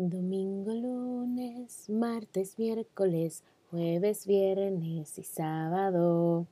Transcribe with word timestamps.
Domingo, 0.00 0.72
lunes, 0.72 1.90
martes, 1.90 2.56
miércoles, 2.56 3.42
jueves, 3.68 4.28
viernes 4.28 5.18
y 5.18 5.24
sábado. 5.24 6.46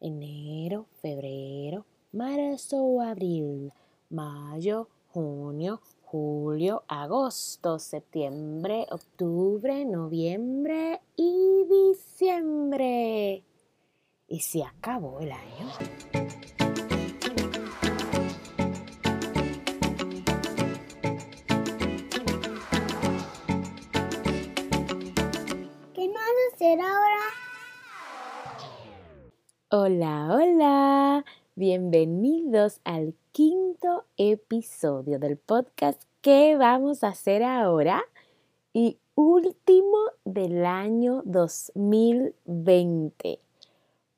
Enero, 0.00 0.86
febrero, 1.02 1.84
marzo, 2.12 3.02
abril, 3.02 3.74
mayo, 4.08 4.88
junio, 5.08 5.82
julio, 6.00 6.82
agosto, 6.88 7.78
septiembre, 7.78 8.86
octubre, 8.90 9.84
noviembre 9.84 11.02
y 11.14 11.62
diciembre. 11.68 13.44
Y 14.28 14.40
se 14.40 14.64
acabó 14.64 15.20
el 15.20 15.32
año. 15.32 16.15
Hacer 26.56 26.80
ahora? 26.80 27.20
Hola, 29.68 30.34
hola. 30.34 31.24
Bienvenidos 31.54 32.80
al 32.84 33.14
quinto 33.32 34.06
episodio 34.16 35.18
del 35.18 35.36
podcast 35.36 36.02
que 36.22 36.56
vamos 36.56 37.04
a 37.04 37.08
hacer 37.08 37.42
ahora 37.42 38.02
y 38.72 38.96
último 39.16 39.98
del 40.24 40.64
año 40.64 41.20
2020. 41.26 43.38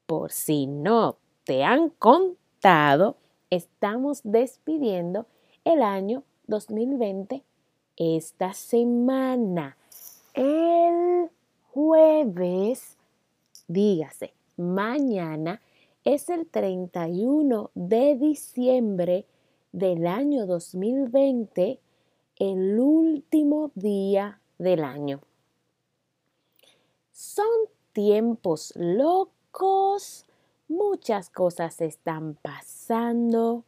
Por 0.06 0.30
si 0.30 0.68
no 0.68 1.16
te 1.42 1.64
han 1.64 1.90
contado, 1.90 3.16
estamos 3.50 4.20
despidiendo 4.22 5.26
el 5.64 5.82
año 5.82 6.22
2020 6.46 7.42
esta 7.96 8.54
semana. 8.54 9.76
El 10.34 11.30
jueves, 11.72 12.96
dígase, 13.66 14.32
mañana 14.56 15.60
es 16.04 16.28
el 16.30 16.46
31 16.46 17.70
de 17.74 18.16
diciembre 18.16 19.26
del 19.72 20.06
año 20.06 20.46
2020, 20.46 21.78
el 22.36 22.80
último 22.80 23.70
día 23.74 24.40
del 24.58 24.82
año. 24.82 25.20
Son 27.12 27.46
tiempos 27.92 28.72
locos, 28.76 30.24
muchas 30.68 31.30
cosas 31.30 31.80
están 31.80 32.34
pasando. 32.34 33.64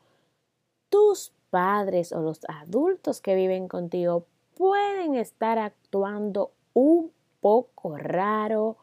Tus 0.88 1.32
padres 1.50 2.12
o 2.12 2.20
los 2.20 2.40
adultos 2.48 3.20
que 3.20 3.34
viven 3.34 3.68
contigo 3.68 4.24
pueden 4.56 5.16
estar 5.16 5.58
actuando 5.58 6.52
un 6.74 7.12
poco 7.40 7.96
raro, 7.96 8.76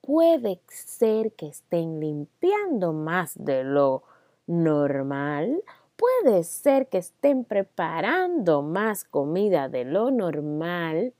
puede 0.00 0.60
ser 0.68 1.32
que 1.32 1.48
estén 1.48 2.00
limpiando 2.00 2.92
más 2.92 3.32
de 3.36 3.64
lo 3.64 4.02
normal, 4.46 5.62
puede 5.96 6.42
ser 6.44 6.88
que 6.88 6.98
estén 6.98 7.44
preparando 7.44 8.62
más 8.62 9.04
comida 9.04 9.68
de 9.68 9.84
lo 9.84 10.10
normal 10.10 11.14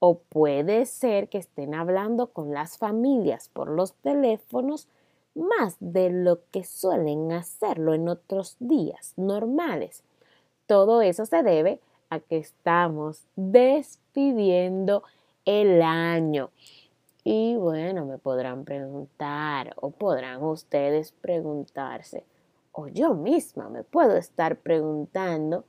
o 0.00 0.18
puede 0.18 0.86
ser 0.86 1.28
que 1.28 1.38
estén 1.38 1.74
hablando 1.74 2.28
con 2.28 2.52
las 2.52 2.78
familias 2.78 3.48
por 3.48 3.68
los 3.68 3.94
teléfonos 3.94 4.88
más 5.34 5.76
de 5.80 6.10
lo 6.10 6.40
que 6.50 6.64
suelen 6.64 7.32
hacerlo 7.32 7.94
en 7.94 8.08
otros 8.08 8.56
días 8.58 9.14
normales. 9.16 10.02
Todo 10.66 11.02
eso 11.02 11.26
se 11.26 11.42
debe 11.42 11.80
a 12.10 12.20
que 12.20 12.38
estamos 12.38 13.24
despidiendo 13.36 15.02
el 15.48 15.80
año. 15.80 16.50
Y 17.24 17.56
bueno, 17.56 18.04
me 18.04 18.18
podrán 18.18 18.66
preguntar 18.66 19.72
o 19.76 19.90
podrán 19.90 20.42
ustedes 20.42 21.12
preguntarse, 21.12 22.26
o 22.72 22.88
yo 22.88 23.14
misma 23.14 23.70
me 23.70 23.82
puedo 23.82 24.18
estar 24.18 24.58
preguntando, 24.58 25.64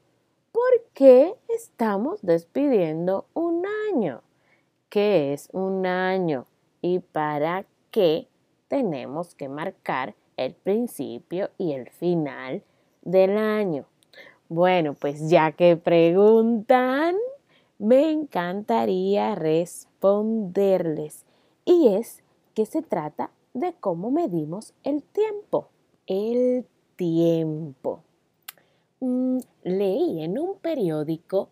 ¿por 0.51 0.83
qué 0.93 1.33
estamos 1.47 2.21
despidiendo 2.21 3.25
un 3.33 3.63
año? 3.93 4.21
¿Qué 4.89 5.31
es 5.31 5.47
un 5.53 5.85
año? 5.85 6.45
¿Y 6.81 6.99
para 6.99 7.65
qué 7.89 8.27
tenemos 8.67 9.33
que 9.33 9.47
marcar 9.47 10.13
el 10.35 10.55
principio 10.55 11.51
y 11.57 11.71
el 11.71 11.89
final 11.89 12.63
del 13.01 13.37
año? 13.37 13.85
Bueno, 14.49 14.93
pues 14.93 15.29
ya 15.29 15.53
que 15.53 15.77
preguntan, 15.77 17.15
me 17.79 18.11
encantaría 18.11 19.33
responderles. 19.35 21.25
Y 21.65 21.87
es 21.87 22.21
que 22.53 22.65
se 22.65 22.81
trata 22.81 23.31
de 23.53 23.73
cómo 23.79 24.11
medimos 24.11 24.73
el 24.83 25.01
tiempo. 25.01 25.69
El 26.05 26.67
tiempo. 26.95 28.03
Mm, 28.99 29.37
leí 29.63 30.23
en 30.23 30.37
un 30.37 30.59
periódico 30.59 31.49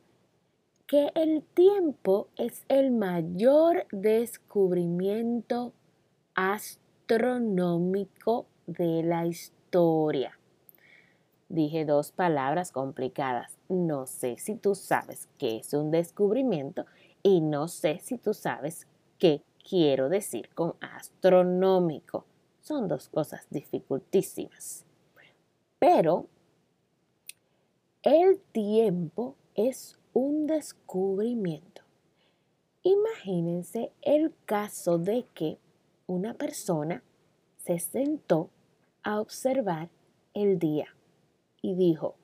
que 0.86 1.12
el 1.16 1.44
tiempo 1.54 2.28
es 2.36 2.64
el 2.68 2.92
mayor 2.92 3.88
descubrimiento 3.92 5.74
astronómico 6.36 8.46
de 8.68 9.04
la 9.04 9.26
historia. 9.26 10.38
Dije 11.50 11.86
dos 11.86 12.12
palabras 12.12 12.72
complicadas. 12.72 13.58
No 13.70 14.06
sé 14.06 14.38
si 14.38 14.56
tú 14.56 14.76
sabes 14.76 15.30
qué 15.38 15.58
es 15.58 15.74
un 15.74 15.92
descubrimiento 15.92 16.86
y 17.24 17.40
no 17.40 17.70
sé 17.70 18.00
si 18.04 18.18
tú 18.18 18.34
sabes 18.34 18.86
qué 19.18 19.42
quiero 19.68 20.10
decir 20.10 20.50
con 20.54 20.76
astronómico. 20.82 22.26
Son 22.62 22.90
dos 22.90 23.08
cosas 23.08 23.48
dificultísimas. 23.50 24.86
Pero 25.80 26.28
el 28.04 28.40
tiempo 28.52 29.36
es 29.56 29.98
un 30.12 30.48
descubrimiento. 30.48 31.84
Imagínense 32.84 33.92
el 34.02 34.34
caso 34.46 34.98
de 34.98 35.26
que 35.34 35.58
una 36.08 36.34
persona 36.34 37.04
se 37.58 37.80
sentó 37.80 38.50
a 39.04 39.22
observar 39.22 39.90
el 40.34 40.60
día 40.60 40.97
y 41.68 41.76
dijo, 41.76 42.16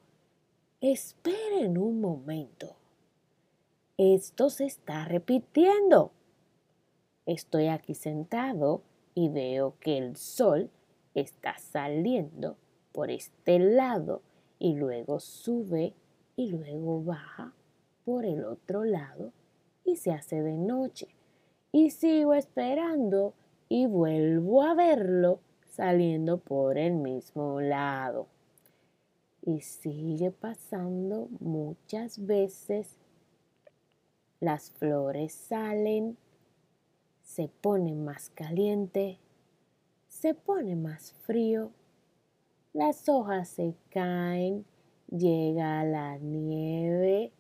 esperen 0.79 1.77
un 1.77 1.99
momento, 1.99 2.77
esto 3.97 4.49
se 4.49 4.63
está 4.63 5.03
repitiendo. 5.03 6.13
Estoy 7.25 7.67
aquí 7.67 7.93
sentado 7.93 8.83
y 9.13 9.27
veo 9.27 9.75
que 9.81 9.97
el 9.97 10.15
sol 10.15 10.69
está 11.13 11.57
saliendo 11.57 12.55
por 12.93 13.11
este 13.11 13.59
lado 13.59 14.21
y 14.59 14.75
luego 14.75 15.19
sube 15.19 15.93
y 16.37 16.47
luego 16.47 17.03
baja 17.03 17.53
por 18.05 18.23
el 18.23 18.45
otro 18.45 18.85
lado 18.85 19.33
y 19.83 19.97
se 19.97 20.13
hace 20.13 20.41
de 20.41 20.57
noche. 20.57 21.09
Y 21.73 21.89
sigo 21.89 22.33
esperando 22.33 23.33
y 23.67 23.87
vuelvo 23.87 24.63
a 24.63 24.73
verlo 24.73 25.41
saliendo 25.65 26.37
por 26.37 26.77
el 26.77 26.93
mismo 26.93 27.59
lado. 27.59 28.29
Y 29.45 29.61
sigue 29.61 30.31
pasando 30.31 31.27
muchas 31.39 32.25
veces. 32.25 32.97
Las 34.39 34.71
flores 34.71 35.33
salen, 35.33 36.17
se 37.21 37.49
pone 37.49 37.93
más 37.93 38.29
caliente, 38.29 39.19
se 40.07 40.33
pone 40.33 40.75
más 40.75 41.13
frío, 41.25 41.71
las 42.73 43.07
hojas 43.09 43.49
se 43.49 43.75
caen, 43.89 44.65
llega 45.09 45.83
la 45.83 46.17
nieve 46.17 47.31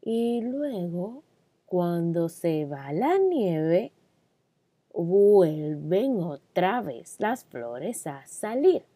y 0.00 0.40
luego 0.42 1.22
cuando 1.66 2.28
se 2.28 2.66
va 2.66 2.92
la 2.92 3.18
nieve 3.18 3.92
vuelven 4.92 6.20
otra 6.20 6.82
vez 6.82 7.16
las 7.18 7.44
flores 7.44 8.06
a 8.06 8.26
salir. 8.26 8.91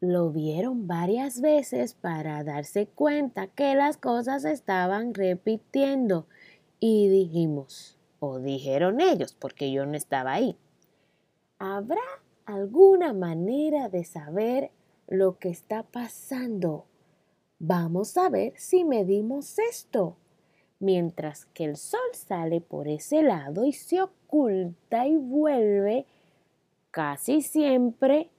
Lo 0.00 0.30
vieron 0.30 0.86
varias 0.86 1.40
veces 1.40 1.94
para 1.94 2.44
darse 2.44 2.86
cuenta 2.86 3.48
que 3.48 3.74
las 3.74 3.96
cosas 3.96 4.44
estaban 4.44 5.12
repitiendo 5.12 6.26
y 6.78 7.08
dijimos, 7.08 7.98
o 8.20 8.38
dijeron 8.38 9.00
ellos, 9.00 9.34
porque 9.34 9.72
yo 9.72 9.86
no 9.86 9.96
estaba 9.96 10.34
ahí, 10.34 10.56
¿habrá 11.58 12.00
alguna 12.46 13.12
manera 13.12 13.88
de 13.88 14.04
saber 14.04 14.70
lo 15.08 15.38
que 15.38 15.48
está 15.48 15.82
pasando? 15.82 16.86
Vamos 17.58 18.16
a 18.16 18.28
ver 18.28 18.52
si 18.56 18.84
medimos 18.84 19.58
esto. 19.58 20.16
Mientras 20.78 21.46
que 21.46 21.64
el 21.64 21.76
sol 21.76 21.98
sale 22.12 22.60
por 22.60 22.86
ese 22.86 23.22
lado 23.22 23.64
y 23.64 23.72
se 23.72 24.00
oculta 24.00 25.08
y 25.08 25.16
vuelve, 25.16 26.06
casi 26.92 27.42
siempre 27.42 28.30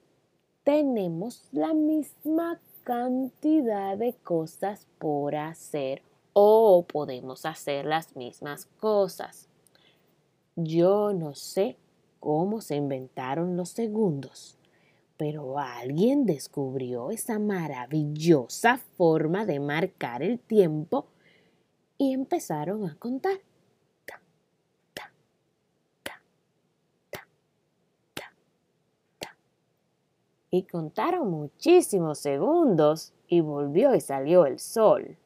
tenemos 0.69 1.50
la 1.51 1.74
misma 1.74 2.62
cantidad 2.83 3.98
de 3.98 4.13
cosas 4.13 4.86
por 5.00 5.36
hacer 5.36 6.04
o 6.33 6.86
podemos 6.88 7.48
hacer 7.48 7.86
las 7.86 8.16
mismas 8.16 8.68
cosas. 8.80 9.50
Yo 10.56 11.12
no 11.12 11.33
sé 11.33 11.75
cómo 12.19 12.62
se 12.62 12.75
inventaron 12.75 13.57
los 13.57 13.69
segundos, 13.69 14.60
pero 15.18 15.57
alguien 15.57 16.27
descubrió 16.27 17.10
esa 17.10 17.39
maravillosa 17.39 18.77
forma 18.95 19.48
de 19.48 19.60
marcar 19.60 20.21
el 20.21 20.38
tiempo 20.38 21.07
y 21.98 22.13
empezaron 22.13 22.88
a 22.88 22.95
contar. 23.00 23.39
Y 30.51 30.63
contaron 30.63 31.30
muchísimos 31.30 32.19
segundos 32.19 33.13
y 33.28 33.42
volvió 33.42 33.94
y 33.96 34.01
salió 34.01 34.46
el 34.46 34.60
sol. 34.60 35.18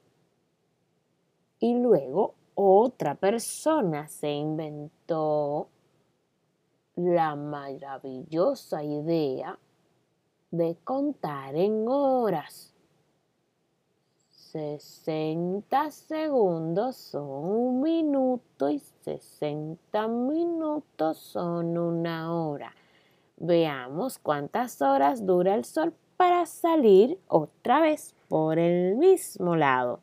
Y 1.60 1.76
luego 1.76 2.36
otra 2.56 3.16
persona 3.16 4.08
se 4.08 4.32
inventó 4.32 5.70
la 6.96 7.36
maravillosa 7.36 8.84
idea 8.84 9.58
de 10.52 10.78
contar 10.84 11.56
en 11.56 11.88
horas. 11.88 12.74
60 14.30 15.90
segundos 15.90 16.96
son 16.96 17.28
un 17.28 17.82
minuto 17.82 18.70
y 18.70 18.78
60 18.78 20.08
minutos 20.08 21.18
son 21.18 21.76
una 21.76 22.32
hora. 22.32 22.72
Veamos 23.46 24.20
cuántas 24.20 24.82
horas 24.82 25.26
dura 25.26 25.54
el 25.56 25.66
sol 25.66 25.94
para 26.16 26.46
salir 26.46 27.20
otra 27.28 27.82
vez 27.82 28.16
por 28.30 28.58
el 28.58 28.96
mismo 28.96 29.58
lado. 29.58 30.00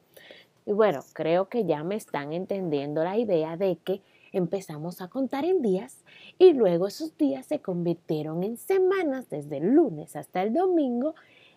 Y 0.67 0.73
bueno, 0.73 1.01
creo 1.15 1.49
que 1.49 1.65
ya 1.65 1.83
me 1.83 1.95
están 1.95 2.35
entendiendo 2.35 3.03
la 3.03 3.17
idea 3.17 3.57
de 3.57 3.77
que 3.77 4.03
empezamos 4.33 5.01
a 5.01 5.09
contar 5.09 5.47
en 5.47 5.63
días 5.63 6.05
y 6.39 6.53
luego 6.53 6.89
esos 6.89 7.17
días 7.17 7.47
se 7.47 7.61
convirtieron 7.61 8.43
en 8.43 8.59
semanas 8.59 9.31
desde 9.31 9.57
el 9.57 9.73
lunes 9.73 10.17
hasta 10.17 10.43
el 10.43 10.53
domingo 10.53 11.15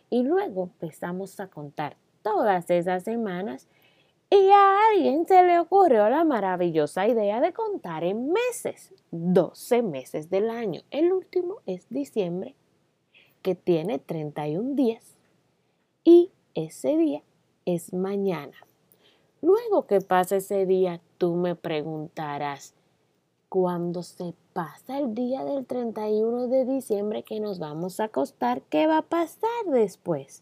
y 0.09 0.23
luego 0.23 0.63
empezamos 0.63 1.41
a 1.41 1.47
contar 1.47 1.97
todas 2.21 2.69
esas 2.69 3.03
semanas 3.03 3.67
y 4.33 4.49
a 4.49 4.87
alguien 4.89 5.27
se 5.27 5.43
le 5.43 5.59
ocurrió 5.59 6.09
la 6.09 6.23
maravillosa 6.23 7.07
idea 7.07 7.39
de 7.39 7.53
contar 7.53 8.03
en 8.03 8.31
meses, 8.31 8.91
12 9.11 9.83
meses 9.83 10.31
del 10.31 10.49
año. 10.49 10.81
El 10.89 11.13
último 11.13 11.57
es 11.67 11.85
diciembre, 11.89 12.55
que 13.43 13.53
tiene 13.53 13.99
31 13.99 14.73
días 14.73 15.15
y 16.03 16.31
ese 16.55 16.97
día 16.97 17.21
es 17.65 17.93
mañana. 17.93 18.55
Luego 19.43 19.85
que 19.85 20.01
pase 20.01 20.37
ese 20.37 20.65
día, 20.65 20.99
tú 21.19 21.35
me 21.35 21.55
preguntarás, 21.55 22.73
cuando 23.49 24.01
se 24.01 24.33
pasa 24.53 24.97
el 24.97 25.13
día 25.13 25.45
del 25.45 25.67
31 25.67 26.47
de 26.47 26.65
diciembre 26.65 27.21
que 27.21 27.39
nos 27.39 27.59
vamos 27.59 27.99
a 27.99 28.05
acostar, 28.05 28.63
¿qué 28.63 28.87
va 28.87 28.97
a 28.97 29.01
pasar 29.03 29.65
después? 29.67 30.41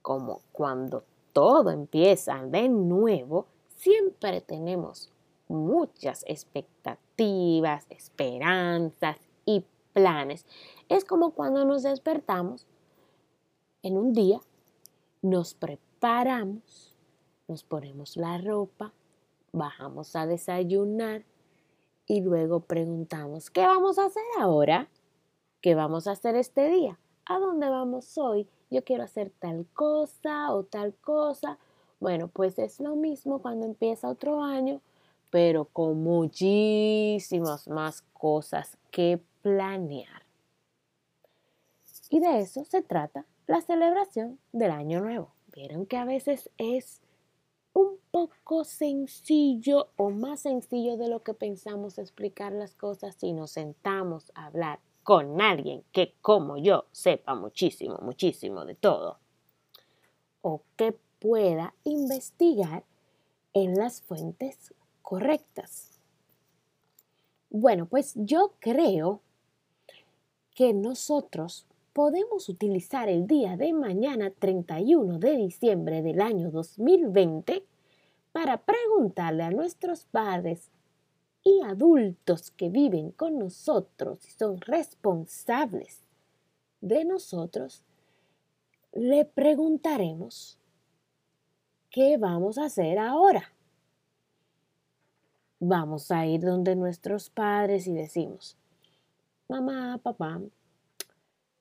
como 0.00 0.40
cuando 0.52 1.04
todo 1.34 1.70
empieza 1.70 2.42
de 2.46 2.70
nuevo, 2.70 3.44
siempre 3.78 4.40
tenemos 4.40 5.10
muchas 5.48 6.24
expectativas, 6.26 7.86
esperanzas 7.88 9.16
y 9.46 9.64
planes. 9.92 10.44
Es 10.88 11.04
como 11.04 11.30
cuando 11.30 11.64
nos 11.64 11.84
despertamos 11.84 12.66
en 13.82 13.96
un 13.96 14.12
día, 14.12 14.40
nos 15.22 15.54
preparamos, 15.54 16.94
nos 17.46 17.62
ponemos 17.62 18.16
la 18.16 18.38
ropa, 18.38 18.92
bajamos 19.52 20.14
a 20.16 20.26
desayunar 20.26 21.24
y 22.06 22.20
luego 22.20 22.60
preguntamos, 22.60 23.50
¿qué 23.50 23.62
vamos 23.62 23.98
a 23.98 24.06
hacer 24.06 24.24
ahora? 24.38 24.88
¿Qué 25.60 25.74
vamos 25.74 26.06
a 26.06 26.12
hacer 26.12 26.36
este 26.36 26.68
día? 26.68 26.98
¿A 27.26 27.38
dónde 27.38 27.68
vamos 27.68 28.18
hoy? 28.18 28.48
Yo 28.70 28.84
quiero 28.84 29.04
hacer 29.04 29.32
tal 29.38 29.66
cosa 29.72 30.52
o 30.52 30.64
tal 30.64 30.94
cosa. 30.94 31.58
Bueno, 32.00 32.28
pues 32.28 32.58
es 32.58 32.80
lo 32.80 32.94
mismo 32.94 33.40
cuando 33.40 33.66
empieza 33.66 34.08
otro 34.08 34.42
año, 34.42 34.80
pero 35.30 35.64
con 35.66 36.02
muchísimas 36.02 37.68
más 37.68 38.02
cosas 38.12 38.78
que 38.90 39.20
planear. 39.42 40.22
Y 42.10 42.20
de 42.20 42.40
eso 42.40 42.64
se 42.64 42.82
trata 42.82 43.26
la 43.46 43.60
celebración 43.60 44.38
del 44.52 44.70
Año 44.70 45.00
Nuevo. 45.00 45.32
Vieron 45.54 45.86
que 45.86 45.96
a 45.96 46.04
veces 46.04 46.50
es 46.56 47.00
un 47.72 47.98
poco 48.10 48.64
sencillo 48.64 49.88
o 49.96 50.10
más 50.10 50.40
sencillo 50.40 50.96
de 50.96 51.08
lo 51.08 51.22
que 51.22 51.34
pensamos 51.34 51.98
explicar 51.98 52.52
las 52.52 52.74
cosas 52.74 53.16
si 53.16 53.32
nos 53.32 53.50
sentamos 53.50 54.32
a 54.34 54.46
hablar 54.46 54.80
con 55.02 55.40
alguien 55.40 55.84
que 55.92 56.14
como 56.20 56.58
yo 56.58 56.86
sepa 56.92 57.34
muchísimo, 57.34 57.98
muchísimo 58.02 58.64
de 58.64 58.74
todo 58.74 59.18
o 60.42 60.62
pueda 61.18 61.74
investigar 61.84 62.84
en 63.52 63.74
las 63.74 64.02
fuentes 64.02 64.74
correctas. 65.02 65.98
Bueno, 67.50 67.86
pues 67.86 68.12
yo 68.14 68.52
creo 68.60 69.20
que 70.54 70.74
nosotros 70.74 71.66
podemos 71.92 72.48
utilizar 72.48 73.08
el 73.08 73.26
día 73.26 73.56
de 73.56 73.72
mañana 73.72 74.30
31 74.30 75.18
de 75.18 75.36
diciembre 75.36 76.02
del 76.02 76.20
año 76.20 76.50
2020 76.50 77.64
para 78.32 78.58
preguntarle 78.58 79.42
a 79.42 79.50
nuestros 79.50 80.04
padres 80.04 80.70
y 81.42 81.60
adultos 81.62 82.50
que 82.50 82.68
viven 82.68 83.10
con 83.12 83.38
nosotros 83.38 84.26
y 84.26 84.30
son 84.30 84.60
responsables 84.60 86.02
de 86.80 87.04
nosotros, 87.04 87.82
le 88.92 89.24
preguntaremos 89.24 90.57
¿qué 91.98 92.16
vamos 92.16 92.58
a 92.58 92.66
hacer 92.66 92.96
ahora? 92.96 93.52
Vamos 95.58 96.12
a 96.12 96.26
ir 96.26 96.42
donde 96.42 96.76
nuestros 96.76 97.28
padres 97.28 97.88
y 97.88 97.92
decimos, 97.92 98.56
mamá, 99.48 99.98
papá, 100.00 100.40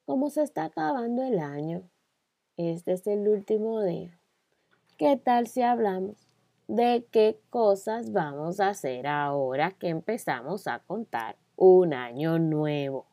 como 0.05 0.29
se 0.29 0.43
está 0.43 0.65
acabando 0.65 1.23
el 1.23 1.39
año, 1.39 1.89
este 2.55 2.93
es 2.93 3.07
el 3.07 3.27
último 3.27 3.81
día. 3.81 4.19
¿Qué 4.99 5.17
tal 5.17 5.47
si 5.47 5.63
hablamos 5.63 6.17
de 6.67 7.07
qué 7.09 7.39
cosas 7.49 8.11
vamos 8.11 8.59
a 8.59 8.69
hacer 8.69 9.07
ahora 9.07 9.71
que 9.71 9.89
empezamos 9.89 10.67
a 10.67 10.83
contar 10.85 11.35
un 11.55 11.95
año 11.95 12.37
nuevo? 12.37 13.07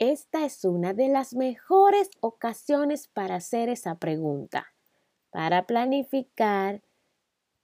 Esta 0.00 0.44
es 0.44 0.64
una 0.64 0.94
de 0.94 1.10
las 1.10 1.32
mejores 1.32 2.10
ocasiones 2.18 3.06
para 3.06 3.36
hacer 3.36 3.68
esa 3.68 3.94
pregunta, 4.00 4.66
para 5.36 5.66
planificar, 5.66 6.80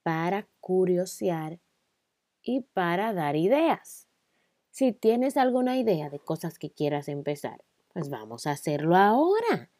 para 0.03 0.45
curiosear 0.61 1.57
y 2.43 2.61
para 2.61 3.13
dar 3.13 3.35
ideas. 3.35 4.07
Si 4.69 4.91
tienes 4.91 5.37
alguna 5.37 5.75
idea 5.77 6.11
de 6.11 6.19
cosas 6.19 6.59
que 6.59 6.69
quieras 6.69 7.07
empezar, 7.07 7.63
pues 7.91 8.11
vamos 8.11 8.45
a 8.45 8.51
hacerlo 8.51 8.95
ahora. 8.95 9.71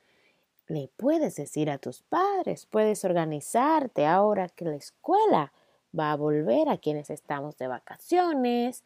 Le 0.66 0.90
puedes 0.98 1.36
decir 1.36 1.70
a 1.70 1.78
tus 1.78 2.02
padres, 2.02 2.66
puedes 2.66 3.06
organizarte 3.06 4.08
ahora 4.08 4.50
que 4.50 4.66
la 4.66 4.76
escuela 4.76 5.54
va 5.96 6.14
a 6.14 6.18
volver 6.18 6.70
a 6.70 6.80
quienes 6.80 7.12
estamos 7.12 7.60
de 7.60 7.68
vacaciones, 7.68 8.84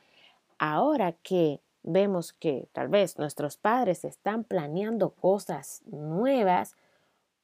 ahora 0.59 1.13
que 1.13 1.61
vemos 1.81 2.33
que 2.33 2.67
tal 2.73 2.89
vez 2.89 3.17
nuestros 3.17 3.55
padres 3.55 4.03
están 4.03 4.43
planeando 4.43 5.11
cosas 5.11 5.81
nuevas, 5.85 6.75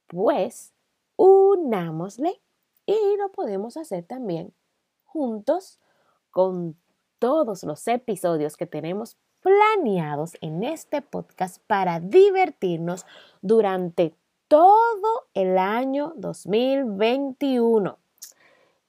pues 0.07 0.72
unámosle 1.15 2.41
y 2.85 3.17
lo 3.17 3.31
podemos 3.31 3.77
hacer 3.77 4.05
también 4.05 4.53
juntos 5.03 5.79
con 6.31 6.75
todos 7.19 7.63
los 7.63 7.87
episodios 7.87 8.57
que 8.57 8.65
tenemos 8.65 9.17
planeados 9.41 10.37
en 10.41 10.63
este 10.63 11.01
podcast 11.01 11.61
para 11.67 11.99
divertirnos 11.99 13.05
durante 13.41 14.15
todo 14.47 15.27
el 15.33 15.57
año 15.57 16.13
2021. 16.15 17.97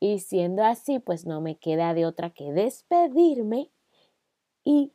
Y 0.01 0.21
siendo 0.21 0.65
así, 0.65 0.99
pues 0.99 1.27
no 1.27 1.41
me 1.41 1.57
queda 1.57 1.95
de 1.95 2.07
otra 2.07 2.31
que 2.31 2.53
despedirme 2.53 3.71
y 4.65 4.93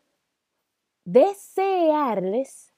desearles 1.05 2.73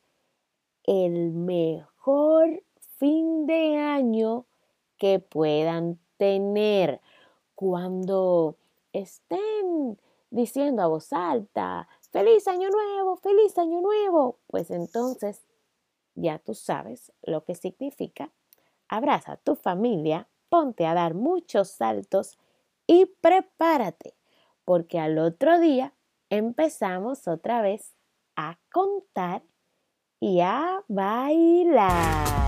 el 0.83 1.31
mejor 1.31 2.63
fin 3.01 3.47
de 3.47 3.77
año 3.77 4.45
que 4.99 5.17
puedan 5.17 5.97
tener 6.17 7.01
cuando 7.55 8.57
estén 8.93 9.99
diciendo 10.29 10.83
a 10.83 10.87
voz 10.87 11.11
alta, 11.11 11.87
feliz 12.11 12.47
año 12.47 12.69
nuevo, 12.69 13.15
feliz 13.15 13.57
año 13.57 13.81
nuevo, 13.81 14.37
pues 14.45 14.69
entonces 14.69 15.43
ya 16.13 16.37
tú 16.37 16.53
sabes 16.53 17.11
lo 17.23 17.43
que 17.43 17.55
significa. 17.55 18.29
Abraza 18.87 19.31
a 19.31 19.37
tu 19.37 19.55
familia, 19.55 20.27
ponte 20.49 20.85
a 20.85 20.93
dar 20.93 21.15
muchos 21.15 21.69
saltos 21.71 22.37
y 22.85 23.07
prepárate, 23.07 24.13
porque 24.63 24.99
al 24.99 25.17
otro 25.17 25.59
día 25.59 25.95
empezamos 26.29 27.27
otra 27.27 27.63
vez 27.63 27.95
a 28.35 28.59
contar 28.71 29.41
y 30.19 30.41
a 30.41 30.83
bailar. 30.87 32.40